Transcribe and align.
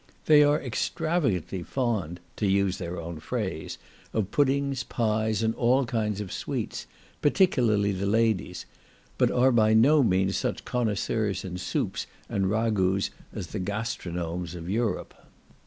They 0.25 0.41
are 0.43 0.59
"extravagantly 0.59 1.61
fond," 1.61 2.19
to 2.37 2.47
use 2.47 2.79
their 2.79 2.99
own 2.99 3.19
phrase, 3.19 3.77
of 4.13 4.31
puddings, 4.31 4.81
pies, 4.83 5.43
and 5.43 5.53
all 5.53 5.85
kinds 5.85 6.19
of 6.19 6.31
"sweets," 6.33 6.87
particularly 7.21 7.91
the 7.91 8.07
ladies; 8.07 8.65
but 9.19 9.29
are 9.29 9.51
by 9.51 9.75
no 9.75 10.01
means 10.01 10.35
such 10.35 10.65
connoisseurs 10.65 11.45
in 11.45 11.59
soups 11.59 12.07
and 12.27 12.49
ragouts 12.49 13.11
as 13.31 13.45
the 13.53 13.59
gastronomes 13.59 14.55
of 14.55 14.67
Europe. 14.67 15.13